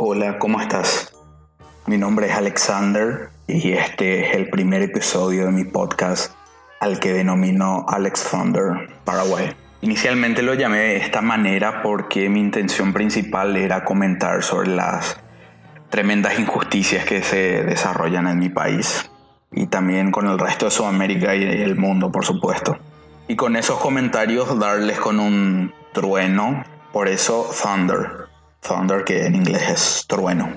Hola, 0.00 0.38
¿cómo 0.38 0.60
estás? 0.60 1.12
Mi 1.88 1.98
nombre 1.98 2.28
es 2.28 2.32
Alexander 2.36 3.30
y 3.48 3.72
este 3.72 4.20
es 4.28 4.36
el 4.36 4.48
primer 4.48 4.80
episodio 4.80 5.46
de 5.46 5.50
mi 5.50 5.64
podcast 5.64 6.36
al 6.78 7.00
que 7.00 7.12
denomino 7.12 7.84
Alex 7.88 8.30
Thunder 8.30 8.90
Paraguay. 9.04 9.56
Inicialmente 9.80 10.42
lo 10.42 10.54
llamé 10.54 10.78
de 10.78 10.96
esta 10.98 11.20
manera 11.20 11.82
porque 11.82 12.28
mi 12.28 12.38
intención 12.38 12.92
principal 12.92 13.56
era 13.56 13.84
comentar 13.84 14.44
sobre 14.44 14.68
las 14.68 15.18
tremendas 15.90 16.38
injusticias 16.38 17.04
que 17.04 17.24
se 17.24 17.64
desarrollan 17.64 18.28
en 18.28 18.38
mi 18.38 18.50
país 18.50 19.10
y 19.50 19.66
también 19.66 20.12
con 20.12 20.28
el 20.28 20.38
resto 20.38 20.66
de 20.66 20.70
Sudamérica 20.70 21.34
y 21.34 21.42
el 21.42 21.74
mundo, 21.74 22.12
por 22.12 22.24
supuesto. 22.24 22.78
Y 23.26 23.34
con 23.34 23.56
esos 23.56 23.80
comentarios 23.80 24.60
darles 24.60 25.00
con 25.00 25.18
un 25.18 25.72
trueno, 25.92 26.62
por 26.92 27.08
eso 27.08 27.50
Thunder, 27.60 28.27
Thunder, 28.60 29.04
que 29.04 29.26
en 29.26 29.34
inglés 29.34 29.62
es 29.68 30.04
trueno. 30.06 30.50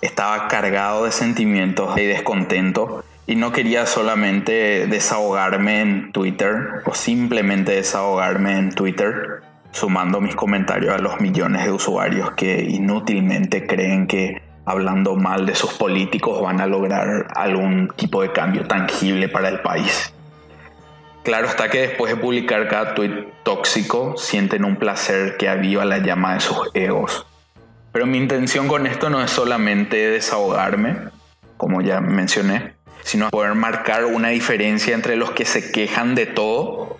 Estaba 0.00 0.48
cargado 0.48 1.04
de 1.04 1.12
sentimientos 1.12 1.94
de 1.96 2.06
descontento 2.06 3.04
y 3.26 3.36
no 3.36 3.52
quería 3.52 3.84
solamente 3.84 4.86
desahogarme 4.86 5.82
en 5.82 6.12
Twitter 6.12 6.82
o 6.86 6.94
simplemente 6.94 7.72
desahogarme 7.72 8.58
en 8.58 8.72
Twitter 8.72 9.42
sumando 9.70 10.20
mis 10.20 10.34
comentarios 10.34 10.94
a 10.94 10.98
los 10.98 11.20
millones 11.20 11.64
de 11.64 11.72
usuarios 11.72 12.30
que 12.32 12.62
inútilmente 12.62 13.66
creen 13.66 14.06
que 14.06 14.40
hablando 14.64 15.14
mal 15.14 15.44
de 15.44 15.54
sus 15.54 15.74
políticos 15.74 16.40
van 16.40 16.60
a 16.60 16.66
lograr 16.66 17.28
algún 17.34 17.88
tipo 17.96 18.22
de 18.22 18.32
cambio 18.32 18.66
tangible 18.66 19.28
para 19.28 19.48
el 19.50 19.60
país. 19.60 20.14
Claro 21.22 21.48
está 21.48 21.68
que 21.68 21.80
después 21.80 22.14
de 22.14 22.20
publicar 22.20 22.66
cada 22.68 22.94
tweet 22.94 23.28
tóxico 23.42 24.14
sienten 24.16 24.64
un 24.64 24.76
placer 24.76 25.36
que 25.36 25.50
aviva 25.50 25.84
la 25.84 25.98
llama 25.98 26.34
de 26.34 26.40
sus 26.40 26.70
egos 26.72 27.27
pero 27.98 28.06
mi 28.06 28.18
intención 28.18 28.68
con 28.68 28.86
esto 28.86 29.10
no 29.10 29.20
es 29.20 29.28
solamente 29.28 29.96
desahogarme, 30.08 30.98
como 31.56 31.80
ya 31.80 32.00
mencioné, 32.00 32.74
sino 33.02 33.28
poder 33.28 33.56
marcar 33.56 34.04
una 34.04 34.28
diferencia 34.28 34.94
entre 34.94 35.16
los 35.16 35.32
que 35.32 35.44
se 35.44 35.72
quejan 35.72 36.14
de 36.14 36.26
todo, 36.26 36.96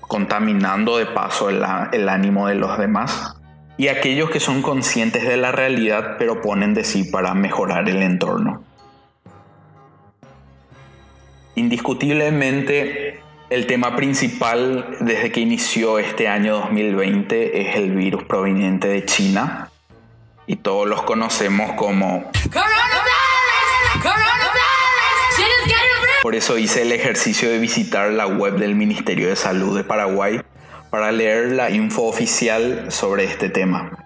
contaminando 0.00 0.96
de 0.96 1.04
paso 1.04 1.50
el, 1.50 1.62
el 1.92 2.08
ánimo 2.08 2.48
de 2.48 2.54
los 2.54 2.78
demás, 2.78 3.36
y 3.76 3.88
aquellos 3.88 4.30
que 4.30 4.40
son 4.40 4.62
conscientes 4.62 5.28
de 5.28 5.36
la 5.36 5.52
realidad 5.52 6.16
pero 6.18 6.40
ponen 6.40 6.72
de 6.72 6.84
sí 6.84 7.04
para 7.04 7.34
mejorar 7.34 7.86
el 7.90 8.00
entorno. 8.00 8.64
Indiscutiblemente, 11.56 13.20
el 13.50 13.66
tema 13.66 13.94
principal 13.96 14.96
desde 15.00 15.30
que 15.30 15.40
inició 15.40 15.98
este 15.98 16.26
año 16.26 16.54
2020 16.54 17.60
es 17.60 17.76
el 17.76 17.90
virus 17.90 18.24
proveniente 18.24 18.88
de 18.88 19.04
China, 19.04 19.68
y 20.46 20.56
todos 20.56 20.88
los 20.88 21.02
conocemos 21.02 21.72
como... 21.72 22.30
Por 26.22 26.36
eso 26.36 26.56
hice 26.56 26.82
el 26.82 26.92
ejercicio 26.92 27.50
de 27.50 27.58
visitar 27.58 28.10
la 28.12 28.26
web 28.26 28.56
del 28.56 28.76
Ministerio 28.76 29.28
de 29.28 29.36
Salud 29.36 29.76
de 29.76 29.82
Paraguay 29.82 30.40
para 30.90 31.10
leer 31.10 31.52
la 31.52 31.70
info 31.70 32.02
oficial 32.02 32.86
sobre 32.90 33.24
este 33.24 33.48
tema. 33.48 33.98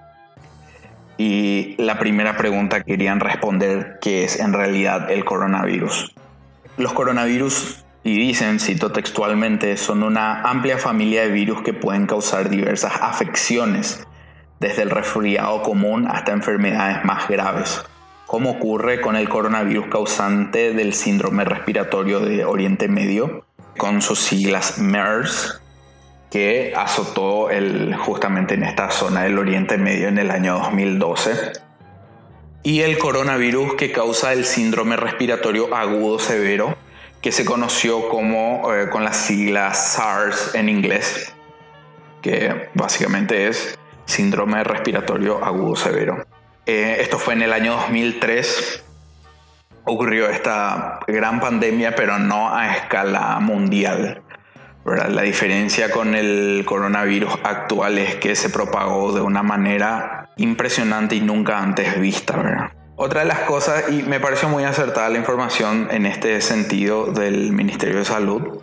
Y 1.18 1.74
la 1.78 1.98
primera 1.98 2.36
pregunta 2.36 2.82
querían 2.82 3.20
responder 3.20 3.98
que 4.00 4.24
es 4.24 4.38
en 4.40 4.52
realidad 4.52 5.10
el 5.10 5.24
coronavirus. 5.24 6.14
Los 6.78 6.92
coronavirus, 6.92 7.84
y 8.02 8.16
dicen, 8.18 8.60
cito 8.60 8.92
textualmente, 8.92 9.76
son 9.76 10.02
una 10.02 10.42
amplia 10.42 10.78
familia 10.78 11.22
de 11.22 11.28
virus 11.28 11.62
que 11.62 11.74
pueden 11.74 12.06
causar 12.06 12.48
diversas 12.48 12.92
afecciones 13.00 14.05
desde 14.60 14.82
el 14.82 14.90
resfriado 14.90 15.62
común 15.62 16.06
hasta 16.08 16.32
enfermedades 16.32 17.04
más 17.04 17.28
graves, 17.28 17.82
como 18.26 18.52
ocurre 18.52 19.00
con 19.00 19.16
el 19.16 19.28
coronavirus 19.28 19.86
causante 19.86 20.72
del 20.72 20.94
síndrome 20.94 21.44
respiratorio 21.44 22.20
de 22.20 22.44
Oriente 22.44 22.88
Medio, 22.88 23.44
con 23.76 24.02
sus 24.02 24.20
siglas 24.20 24.78
MERS, 24.78 25.60
que 26.30 26.72
azotó 26.76 27.50
el, 27.50 27.94
justamente 27.94 28.54
en 28.54 28.64
esta 28.64 28.90
zona 28.90 29.22
del 29.22 29.38
Oriente 29.38 29.78
Medio 29.78 30.08
en 30.08 30.18
el 30.18 30.30
año 30.30 30.58
2012, 30.58 31.52
y 32.62 32.80
el 32.80 32.98
coronavirus 32.98 33.74
que 33.74 33.92
causa 33.92 34.32
el 34.32 34.44
síndrome 34.44 34.96
respiratorio 34.96 35.72
agudo 35.74 36.18
severo, 36.18 36.76
que 37.22 37.30
se 37.30 37.44
conoció 37.44 38.08
como 38.08 38.72
eh, 38.74 38.88
con 38.90 39.04
las 39.04 39.16
siglas 39.16 39.92
SARS 39.94 40.54
en 40.54 40.68
inglés, 40.68 41.32
que 42.22 42.68
básicamente 42.74 43.46
es 43.48 43.78
síndrome 44.06 44.64
respiratorio 44.64 45.44
agudo 45.44 45.76
severo. 45.76 46.24
Eh, 46.64 46.96
esto 47.00 47.18
fue 47.18 47.34
en 47.34 47.42
el 47.42 47.52
año 47.52 47.72
2003. 47.72 48.82
Ocurrió 49.84 50.28
esta 50.28 51.00
gran 51.06 51.38
pandemia, 51.38 51.94
pero 51.94 52.18
no 52.18 52.54
a 52.54 52.74
escala 52.74 53.38
mundial. 53.40 54.22
La 54.84 55.22
diferencia 55.22 55.90
con 55.90 56.14
el 56.14 56.64
coronavirus 56.64 57.32
actual 57.42 57.98
es 57.98 58.16
que 58.16 58.36
se 58.36 58.50
propagó 58.50 59.12
de 59.12 59.20
una 59.20 59.42
manera 59.42 60.30
impresionante 60.36 61.16
y 61.16 61.20
nunca 61.20 61.58
antes 61.58 62.00
vista. 62.00 62.72
Otra 62.94 63.20
de 63.20 63.26
las 63.26 63.40
cosas, 63.40 63.90
y 63.90 64.02
me 64.04 64.20
pareció 64.20 64.48
muy 64.48 64.64
acertada 64.64 65.08
la 65.08 65.18
información 65.18 65.88
en 65.90 66.06
este 66.06 66.40
sentido 66.40 67.06
del 67.06 67.52
Ministerio 67.52 67.98
de 67.98 68.04
Salud, 68.04 68.60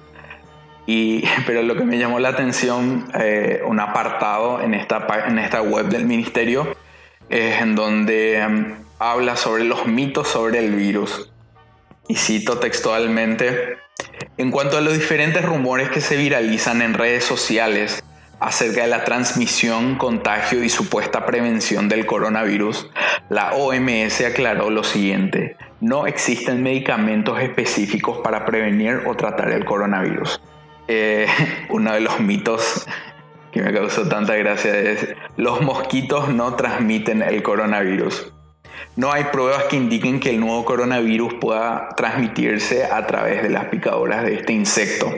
y, 0.86 1.24
pero 1.46 1.64
lo 1.64 1.76
que 1.76 1.84
me 1.84 1.98
llamó 1.98 2.20
la 2.20 2.30
atención, 2.30 3.08
eh, 3.20 3.62
un 3.66 3.80
apartado 3.80 4.62
en 4.62 4.74
esta, 4.74 5.08
en 5.28 5.40
esta 5.40 5.62
web 5.62 5.88
del 5.88 6.06
ministerio, 6.06 6.76
es 7.30 7.62
en 7.62 7.76
donde 7.76 8.38
em, 8.40 8.76
habla 9.00 9.36
sobre 9.36 9.64
los 9.64 9.88
mitos 9.88 10.28
sobre 10.28 10.60
el 10.60 10.76
virus. 10.76 11.32
Y 12.08 12.16
cito 12.16 12.60
textualmente, 12.60 13.78
en 14.38 14.52
cuanto 14.52 14.78
a 14.78 14.82
los 14.82 14.94
diferentes 14.94 15.44
rumores 15.44 15.90
que 15.90 16.02
se 16.02 16.18
viralizan 16.18 16.82
en 16.82 16.94
redes 16.94 17.24
sociales 17.24 18.04
acerca 18.40 18.82
de 18.82 18.88
la 18.88 19.06
transmisión, 19.06 19.96
contagio 19.98 20.64
y 20.64 20.70
supuesta 20.70 21.26
prevención 21.26 21.88
del 21.88 22.06
coronavirus, 22.06 22.90
la 23.30 23.54
OMS 23.54 24.20
aclaró 24.22 24.70
lo 24.70 24.84
siguiente, 24.84 25.56
no 25.80 26.08
existen 26.08 26.62
medicamentos 26.62 27.40
específicos 27.40 28.20
para 28.22 28.46
prevenir 28.46 29.04
o 29.06 29.16
tratar 29.16 29.52
el 29.52 29.64
coronavirus. 29.64 30.42
Eh, 30.88 31.28
uno 31.70 31.94
de 31.94 32.02
los 32.02 32.20
mitos 32.20 32.86
que 33.52 33.62
me 33.62 33.74
causó 33.74 34.08
tanta 34.08 34.36
gracia 34.36 34.76
es 34.78 35.16
los 35.38 35.62
mosquitos 35.62 36.30
no 36.30 36.56
transmiten 36.56 37.22
el 37.22 37.44
coronavirus. 37.44 38.34
No 38.96 39.12
hay 39.12 39.26
pruebas 39.26 39.64
que 39.66 39.76
indiquen 39.76 40.20
que 40.20 40.32
el 40.32 40.40
nuevo 40.40 40.66
coronavirus 40.66 41.36
pueda 41.36 41.90
transmitirse 41.96 42.86
a 42.86 43.06
través 43.08 43.42
de 43.44 43.50
las 43.50 43.66
picadoras 43.66 44.24
de 44.24 44.36
este 44.36 44.54
insecto. 44.54 45.12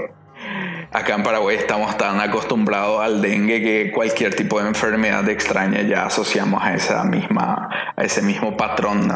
Acá 0.91 1.15
en 1.15 1.23
Paraguay 1.23 1.57
estamos 1.57 1.97
tan 1.97 2.21
acostumbrados 2.21 3.01
al 3.01 3.21
dengue 3.21 3.61
que 3.61 3.91
cualquier 3.91 4.33
tipo 4.33 4.61
de 4.61 4.69
enfermedad 4.69 5.27
extraña 5.27 5.81
ya 5.81 6.05
asociamos 6.05 6.63
a 6.63 6.73
esa 6.73 7.03
misma 7.03 7.69
a 7.97 8.03
ese 8.03 8.21
mismo 8.21 8.55
patrón 8.55 9.09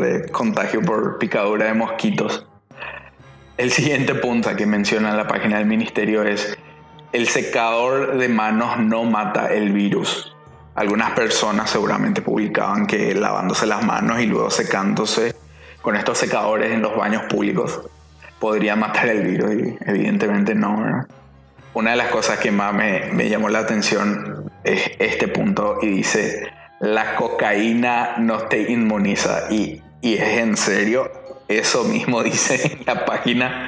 de 0.00 0.28
contagio 0.32 0.82
por 0.82 1.18
picadura 1.18 1.66
de 1.66 1.74
mosquitos. 1.74 2.48
El 3.60 3.70
siguiente 3.70 4.14
punto 4.14 4.56
que 4.56 4.64
menciona 4.64 5.10
en 5.10 5.18
la 5.18 5.28
página 5.28 5.58
del 5.58 5.66
ministerio 5.66 6.22
es 6.22 6.56
el 7.12 7.28
secador 7.28 8.16
de 8.16 8.26
manos 8.26 8.78
no 8.78 9.04
mata 9.04 9.48
el 9.48 9.70
virus. 9.70 10.34
Algunas 10.74 11.10
personas 11.10 11.68
seguramente 11.68 12.22
publicaban 12.22 12.86
que 12.86 13.14
lavándose 13.14 13.66
las 13.66 13.84
manos 13.84 14.18
y 14.22 14.24
luego 14.24 14.50
secándose 14.50 15.34
con 15.82 15.94
estos 15.94 16.16
secadores 16.16 16.72
en 16.72 16.80
los 16.80 16.96
baños 16.96 17.24
públicos 17.24 17.82
podría 18.38 18.76
matar 18.76 19.08
el 19.08 19.26
virus 19.26 19.52
y 19.52 19.76
evidentemente 19.84 20.54
no. 20.54 21.06
Una 21.74 21.90
de 21.90 21.96
las 21.98 22.08
cosas 22.08 22.38
que 22.38 22.50
más 22.50 22.72
me, 22.72 23.12
me 23.12 23.28
llamó 23.28 23.50
la 23.50 23.58
atención 23.58 24.50
es 24.64 24.90
este 24.98 25.28
punto 25.28 25.80
y 25.82 25.88
dice, 25.88 26.48
la 26.80 27.14
cocaína 27.14 28.14
no 28.16 28.38
te 28.38 28.72
inmuniza 28.72 29.48
y, 29.50 29.82
y 30.00 30.14
es 30.14 30.38
en 30.38 30.56
serio, 30.56 31.19
eso 31.50 31.84
mismo 31.84 32.22
dice 32.22 32.78
en 32.78 32.86
la 32.86 33.04
página. 33.04 33.66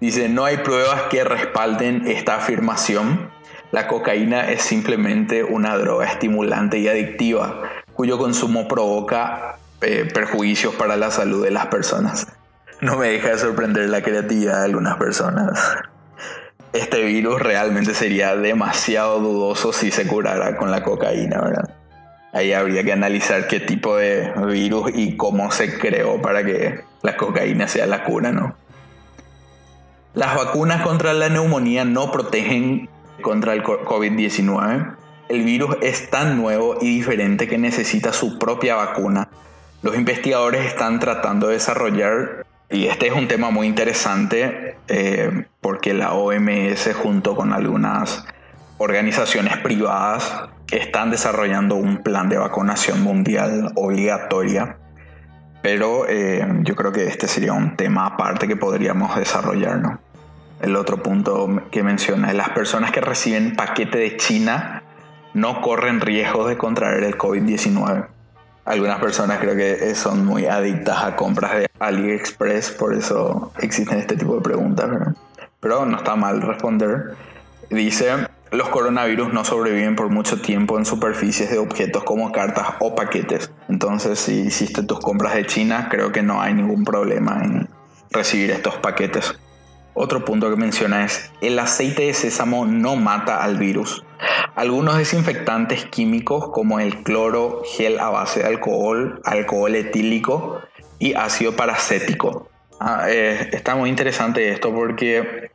Dice, 0.00 0.28
no 0.28 0.44
hay 0.44 0.58
pruebas 0.58 1.02
que 1.10 1.24
respalden 1.24 2.06
esta 2.06 2.36
afirmación. 2.36 3.30
La 3.72 3.86
cocaína 3.86 4.50
es 4.50 4.62
simplemente 4.62 5.44
una 5.44 5.76
droga 5.76 6.06
estimulante 6.06 6.78
y 6.78 6.88
adictiva 6.88 7.62
cuyo 7.94 8.18
consumo 8.18 8.66
provoca 8.66 9.58
eh, 9.82 10.08
perjuicios 10.12 10.74
para 10.74 10.96
la 10.96 11.10
salud 11.10 11.44
de 11.44 11.50
las 11.50 11.66
personas. 11.66 12.26
No 12.80 12.96
me 12.96 13.08
deja 13.08 13.28
de 13.28 13.38
sorprender 13.38 13.90
la 13.90 14.02
creatividad 14.02 14.58
de 14.60 14.64
algunas 14.64 14.96
personas. 14.96 15.76
Este 16.72 17.04
virus 17.04 17.40
realmente 17.40 17.94
sería 17.94 18.36
demasiado 18.36 19.20
dudoso 19.20 19.72
si 19.72 19.90
se 19.90 20.06
curara 20.06 20.56
con 20.56 20.70
la 20.70 20.82
cocaína, 20.82 21.40
¿verdad? 21.40 21.79
Ahí 22.32 22.52
habría 22.52 22.84
que 22.84 22.92
analizar 22.92 23.48
qué 23.48 23.60
tipo 23.60 23.96
de 23.96 24.32
virus 24.46 24.92
y 24.94 25.16
cómo 25.16 25.50
se 25.50 25.78
creó 25.78 26.22
para 26.22 26.44
que 26.44 26.80
la 27.02 27.16
cocaína 27.16 27.66
sea 27.66 27.86
la 27.86 28.04
cura, 28.04 28.30
¿no? 28.30 28.54
Las 30.14 30.36
vacunas 30.36 30.82
contra 30.82 31.12
la 31.12 31.28
neumonía 31.28 31.84
no 31.84 32.10
protegen 32.12 32.88
contra 33.22 33.52
el 33.52 33.62
COVID-19. 33.62 34.96
el 35.28 35.44
virus 35.44 35.76
es 35.80 36.10
tan 36.10 36.36
nuevo 36.36 36.78
y 36.80 36.96
diferente 36.96 37.46
que 37.46 37.58
necesita 37.58 38.12
su 38.12 38.38
propia 38.38 38.74
vacuna. 38.74 39.28
Los 39.82 39.96
investigadores 39.96 40.66
están 40.66 40.98
tratando 40.98 41.46
de 41.46 41.54
desarrollar, 41.54 42.44
y 42.68 42.86
este 42.86 43.06
es 43.06 43.12
un 43.12 43.28
tema 43.28 43.50
muy 43.50 43.66
interesante, 43.66 44.76
eh, 44.88 45.44
porque 45.60 45.94
la 45.94 46.14
OMS 46.14 46.92
junto 46.94 47.36
con 47.36 47.52
algunas 47.52 48.24
organizaciones 48.78 49.56
privadas 49.58 50.48
están 50.70 51.10
desarrollando 51.10 51.74
un 51.76 52.02
plan 52.02 52.28
de 52.28 52.38
vacunación 52.38 53.02
mundial 53.02 53.72
obligatoria. 53.74 54.76
Pero 55.62 56.08
eh, 56.08 56.46
yo 56.62 56.74
creo 56.74 56.92
que 56.92 57.06
este 57.06 57.28
sería 57.28 57.52
un 57.52 57.76
tema 57.76 58.06
aparte 58.06 58.48
que 58.48 58.56
podríamos 58.56 59.14
desarrollar, 59.16 59.78
¿no? 59.80 60.00
El 60.60 60.76
otro 60.76 61.02
punto 61.02 61.62
que 61.70 61.82
menciona 61.82 62.28
es 62.28 62.34
las 62.34 62.50
personas 62.50 62.92
que 62.92 63.00
reciben 63.00 63.56
paquete 63.56 63.98
de 63.98 64.16
China 64.16 64.82
no 65.32 65.60
corren 65.62 66.00
riesgos 66.00 66.48
de 66.48 66.58
contraer 66.58 67.04
el 67.04 67.16
COVID-19. 67.16 68.06
Algunas 68.66 68.98
personas 69.00 69.38
creo 69.38 69.56
que 69.56 69.94
son 69.94 70.24
muy 70.24 70.46
adictas 70.46 71.02
a 71.02 71.16
compras 71.16 71.52
de 71.52 71.70
AliExpress, 71.78 72.72
por 72.72 72.94
eso 72.94 73.52
existen 73.58 73.98
este 73.98 74.16
tipo 74.16 74.34
de 74.34 74.42
preguntas, 74.42 75.14
pero 75.60 75.86
no 75.86 75.96
está 75.96 76.14
mal 76.14 76.42
responder. 76.42 77.14
Dice, 77.70 78.28
los 78.52 78.68
coronavirus 78.68 79.32
no 79.32 79.44
sobreviven 79.44 79.94
por 79.94 80.08
mucho 80.08 80.40
tiempo 80.40 80.76
en 80.78 80.84
superficies 80.84 81.50
de 81.50 81.58
objetos 81.58 82.02
como 82.04 82.32
cartas 82.32 82.68
o 82.80 82.94
paquetes. 82.94 83.52
Entonces, 83.68 84.18
si 84.18 84.40
hiciste 84.40 84.82
tus 84.82 84.98
compras 85.00 85.34
de 85.34 85.46
China, 85.46 85.88
creo 85.90 86.10
que 86.10 86.22
no 86.22 86.40
hay 86.40 86.54
ningún 86.54 86.84
problema 86.84 87.42
en 87.44 87.68
recibir 88.10 88.50
estos 88.50 88.76
paquetes. 88.76 89.38
Otro 89.94 90.24
punto 90.24 90.50
que 90.50 90.56
menciona 90.56 91.04
es, 91.04 91.30
el 91.40 91.58
aceite 91.58 92.04
de 92.04 92.14
sésamo 92.14 92.64
no 92.66 92.96
mata 92.96 93.42
al 93.42 93.56
virus. 93.56 94.04
Algunos 94.56 94.98
desinfectantes 94.98 95.84
químicos 95.86 96.50
como 96.50 96.80
el 96.80 97.02
cloro, 97.02 97.62
gel 97.64 97.98
a 97.98 98.10
base 98.10 98.40
de 98.40 98.46
alcohol, 98.46 99.20
alcohol 99.24 99.74
etílico 99.74 100.60
y 100.98 101.14
ácido 101.14 101.54
paracético. 101.54 102.48
Ah, 102.80 103.06
eh, 103.08 103.50
está 103.52 103.74
muy 103.74 103.90
interesante 103.90 104.50
esto 104.50 104.72
porque 104.74 105.50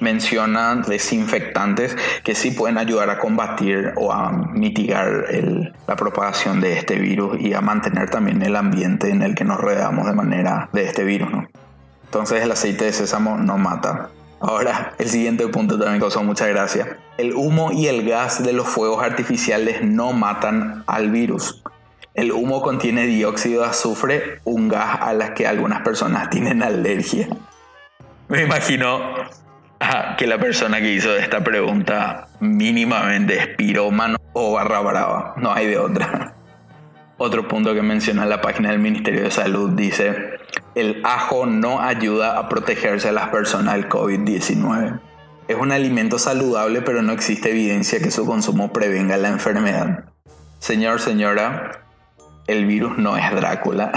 mencionan 0.00 0.82
desinfectantes 0.82 1.96
que 2.22 2.34
sí 2.34 2.50
pueden 2.50 2.78
ayudar 2.78 3.10
a 3.10 3.18
combatir 3.18 3.92
o 3.96 4.12
a 4.12 4.30
mitigar 4.32 5.26
la 5.86 5.96
propagación 5.96 6.60
de 6.60 6.78
este 6.78 6.96
virus 6.96 7.40
y 7.40 7.54
a 7.54 7.60
mantener 7.60 8.10
también 8.10 8.42
el 8.42 8.56
ambiente 8.56 9.10
en 9.10 9.22
el 9.22 9.34
que 9.34 9.44
nos 9.44 9.58
rodeamos 9.58 10.06
de 10.06 10.12
manera 10.12 10.68
de 10.72 10.84
este 10.84 11.04
virus. 11.04 11.30
Entonces 12.04 12.42
el 12.42 12.52
aceite 12.52 12.84
de 12.84 12.92
sésamo 12.92 13.36
no 13.36 13.58
mata. 13.58 14.10
Ahora, 14.40 14.92
el 14.98 15.08
siguiente 15.08 15.48
punto 15.48 15.78
también 15.78 16.00
causó 16.00 16.22
mucha 16.22 16.46
gracia. 16.46 16.98
El 17.16 17.34
humo 17.34 17.72
y 17.72 17.86
el 17.86 18.06
gas 18.06 18.42
de 18.42 18.52
los 18.52 18.68
fuegos 18.68 19.02
artificiales 19.02 19.82
no 19.82 20.12
matan 20.12 20.84
al 20.86 21.10
virus. 21.10 21.62
El 22.12 22.30
humo 22.30 22.62
contiene 22.62 23.06
dióxido 23.06 23.62
de 23.62 23.68
azufre, 23.68 24.40
un 24.44 24.68
gas 24.68 24.98
a 25.00 25.14
las 25.14 25.30
que 25.30 25.46
algunas 25.46 25.82
personas 25.82 26.30
tienen 26.30 26.62
alergia. 26.62 27.28
Me 28.28 28.42
imagino 28.42 29.00
que 30.16 30.26
la 30.26 30.38
persona 30.38 30.80
que 30.80 30.92
hizo 30.92 31.14
esta 31.16 31.42
pregunta 31.42 32.28
mínimamente 32.40 33.38
es 33.38 33.46
pirómano 33.48 34.18
o 34.32 34.52
barra 34.52 34.80
brava. 34.80 35.34
No 35.36 35.52
hay 35.52 35.66
de 35.66 35.78
otra. 35.78 36.34
Otro 37.16 37.46
punto 37.46 37.74
que 37.74 37.82
menciona 37.82 38.26
la 38.26 38.40
página 38.40 38.70
del 38.70 38.80
Ministerio 38.80 39.22
de 39.22 39.30
Salud 39.30 39.70
dice, 39.70 40.38
el 40.74 41.00
ajo 41.04 41.46
no 41.46 41.80
ayuda 41.80 42.38
a 42.38 42.48
protegerse 42.48 43.08
a 43.08 43.12
las 43.12 43.28
personas 43.28 43.74
del 43.74 43.88
COVID-19. 43.88 44.98
Es 45.46 45.56
un 45.56 45.72
alimento 45.72 46.18
saludable, 46.18 46.82
pero 46.82 47.02
no 47.02 47.12
existe 47.12 47.50
evidencia 47.50 48.00
que 48.00 48.10
su 48.10 48.26
consumo 48.26 48.72
prevenga 48.72 49.16
la 49.16 49.28
enfermedad. 49.28 50.04
Señor, 50.58 51.00
señora, 51.00 51.82
el 52.46 52.66
virus 52.66 52.98
no 52.98 53.16
es 53.16 53.30
Drácula. 53.30 53.92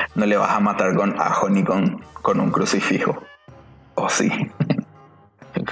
no 0.14 0.26
le 0.26 0.36
vas 0.36 0.50
a 0.50 0.60
matar 0.60 0.94
con 0.94 1.20
ajo 1.20 1.48
ni 1.48 1.64
con, 1.64 2.04
con 2.20 2.38
un 2.38 2.50
crucifijo. 2.50 3.22
¿O 3.94 4.08
sí? 4.08 4.30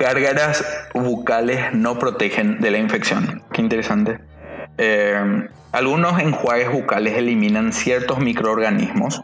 Gárgaras 0.00 0.64
bucales 0.94 1.75
no 1.75 1.99
protegen 1.99 2.58
de 2.58 2.70
la 2.70 2.79
infección. 2.79 3.43
Qué 3.52 3.61
interesante. 3.61 4.19
Eh, 4.79 5.47
algunos 5.73 6.19
enjuagues 6.19 6.73
bucales 6.73 7.19
eliminan 7.19 7.75
ciertos 7.75 8.19
microorganismos, 8.19 9.20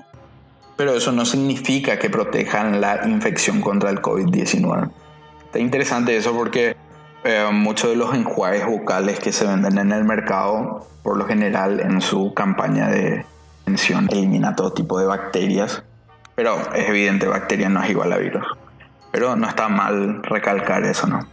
pero 0.76 0.94
eso 0.94 1.12
no 1.12 1.24
significa 1.24 1.98
que 1.98 2.10
protejan 2.10 2.82
la 2.82 3.08
infección 3.08 3.62
contra 3.62 3.88
el 3.88 4.02
COVID-19. 4.02 4.90
Está 5.46 5.60
interesante 5.60 6.14
eso 6.14 6.34
porque 6.34 6.76
eh, 7.24 7.48
muchos 7.50 7.88
de 7.88 7.96
los 7.96 8.14
enjuagues 8.14 8.66
bucales 8.66 9.18
que 9.18 9.32
se 9.32 9.46
venden 9.46 9.78
en 9.78 9.92
el 9.92 10.04
mercado, 10.04 10.86
por 11.02 11.16
lo 11.16 11.24
general 11.24 11.80
en 11.80 12.02
su 12.02 12.34
campaña 12.34 12.88
de 12.88 13.24
prevención, 13.64 14.08
elimina 14.12 14.54
todo 14.54 14.74
tipo 14.74 15.00
de 15.00 15.06
bacterias, 15.06 15.82
pero 16.34 16.58
es 16.74 16.86
evidente, 16.86 17.26
bacteria 17.26 17.70
no 17.70 17.82
es 17.82 17.88
igual 17.88 18.12
a 18.12 18.18
virus. 18.18 18.44
Pero 19.16 19.34
no 19.34 19.48
está 19.48 19.70
mal 19.70 20.22
recalcar 20.24 20.84
eso, 20.84 21.06
¿no? 21.06 21.26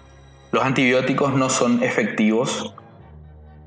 Los 0.54 0.64
antibióticos 0.64 1.34
no 1.34 1.50
son 1.50 1.84
efectivos, 1.84 2.74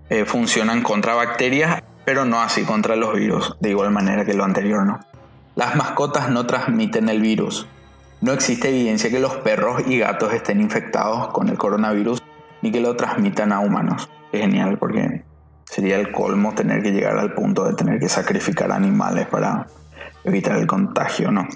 eh, 0.08 0.24
funcionan 0.24 0.82
contra 0.82 1.14
bacterias, 1.14 1.82
pero 2.06 2.24
no 2.24 2.40
así 2.40 2.62
contra 2.62 2.96
los 2.96 3.12
virus, 3.12 3.54
de 3.60 3.68
igual 3.68 3.90
manera 3.90 4.24
que 4.24 4.32
lo 4.32 4.42
anterior, 4.42 4.86
¿no? 4.86 5.00
Las 5.54 5.76
mascotas 5.76 6.30
no 6.30 6.46
transmiten 6.46 7.10
el 7.10 7.20
virus. 7.20 7.66
No 8.22 8.32
existe 8.32 8.70
evidencia 8.70 9.10
que 9.10 9.20
los 9.20 9.36
perros 9.36 9.82
y 9.86 9.98
gatos 9.98 10.32
estén 10.32 10.62
infectados 10.62 11.28
con 11.28 11.50
el 11.50 11.58
coronavirus 11.58 12.22
ni 12.62 12.72
que 12.72 12.80
lo 12.80 12.96
transmitan 12.96 13.52
a 13.52 13.60
humanos. 13.60 14.08
Es 14.32 14.40
genial 14.40 14.78
porque 14.78 15.24
sería 15.66 15.96
el 15.96 16.10
colmo 16.10 16.54
tener 16.54 16.82
que 16.82 16.92
llegar 16.92 17.18
al 17.18 17.34
punto 17.34 17.66
de 17.66 17.74
tener 17.74 18.00
que 18.00 18.08
sacrificar 18.08 18.72
animales 18.72 19.26
para 19.26 19.66
evitar 20.24 20.56
el 20.56 20.66
contagio, 20.66 21.30
¿no? 21.30 21.46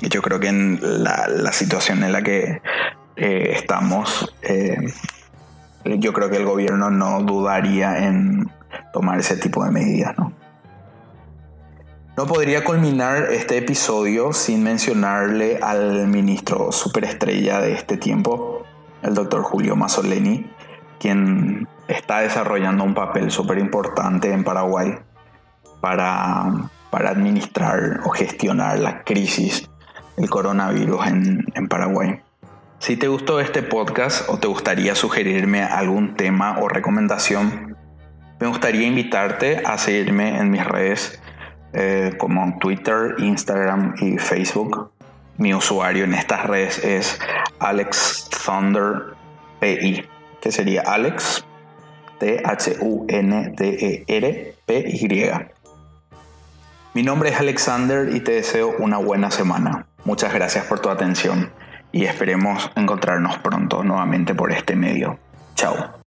Yo 0.00 0.22
creo 0.22 0.40
que 0.40 0.48
en 0.48 0.80
la, 0.82 1.52
situación 1.52 2.02
en 2.02 2.12
la 2.12 2.22
que 2.22 2.62
eh, 3.16 3.52
estamos, 3.54 4.34
eh, 4.42 4.76
yo 5.84 6.12
creo 6.12 6.30
que 6.30 6.38
el 6.38 6.44
gobierno 6.44 6.90
no 6.90 7.22
dudaría 7.22 8.06
en 8.06 8.50
tomar 8.92 9.18
ese 9.20 9.36
tipo 9.36 9.64
de 9.64 9.70
medidas, 9.70 10.16
¿no? 10.16 10.32
No 12.16 12.26
podría 12.26 12.64
culminar 12.64 13.28
este 13.30 13.56
episodio 13.56 14.32
sin 14.32 14.62
mencionarle 14.62 15.58
al 15.62 16.06
ministro 16.08 16.72
superestrella 16.72 17.60
de 17.60 17.72
este 17.72 17.96
tiempo, 17.96 18.64
el 19.02 19.14
doctor 19.14 19.42
Julio 19.42 19.76
Mazzoleni, 19.76 20.50
quien 20.98 21.66
está 21.88 22.20
desarrollando 22.20 22.84
un 22.84 22.94
papel 22.94 23.30
súper 23.30 23.58
importante 23.58 24.32
en 24.32 24.44
Paraguay 24.44 24.98
para, 25.80 26.68
para, 26.90 27.10
administrar 27.10 28.00
o 28.04 28.10
gestionar 28.10 28.78
la 28.80 29.02
crisis 29.02 29.69
del 30.20 30.30
coronavirus 30.30 31.06
en, 31.06 31.68
Paraguay. 31.68 32.20
Si 32.78 32.96
te 32.96 33.08
gustó 33.08 33.40
este 33.40 33.62
podcast 33.62 34.28
o 34.28 34.38
te 34.38 34.48
gustaría 34.48 34.94
sugerirme 34.94 35.62
algún 35.62 36.14
tema 36.14 36.58
o 36.58 36.68
recomendación, 36.68 37.76
me 38.38 38.46
gustaría 38.46 38.86
invitarte 38.86 39.62
a 39.64 39.78
seguirme 39.78 40.38
en 40.38 40.50
mis 40.50 40.64
redes 40.64 41.20
eh, 41.72 42.14
como 42.18 42.58
Twitter, 42.58 43.14
Instagram 43.18 43.94
y 44.00 44.18
Facebook. 44.18 44.92
Mi 45.36 45.54
usuario 45.54 46.04
en 46.04 46.14
estas 46.14 46.44
redes 46.46 46.84
es 46.84 47.18
Alex 47.58 48.28
Thunder 48.44 49.14
PI, 49.60 50.04
que 50.40 50.52
sería 50.52 50.82
Alex 50.82 51.44
T-H-U-N-D-E-R-P-Y. 52.18 52.90
Mi 56.92 57.02
nombre 57.04 57.30
es 57.30 57.38
Alexander 57.38 58.14
y 58.14 58.20
te 58.20 58.32
deseo 58.32 58.74
una 58.78 58.98
buena 58.98 59.30
semana. 59.30 59.86
Muchas 60.04 60.32
gracias 60.32 60.64
por 60.66 60.80
tu 60.80 60.88
atención 60.90 61.52
y 61.92 62.04
esperemos 62.04 62.70
encontrarnos 62.76 63.38
pronto 63.38 63.82
nuevamente 63.82 64.34
por 64.34 64.52
este 64.52 64.76
medio. 64.76 65.18
Chao. 65.54 66.00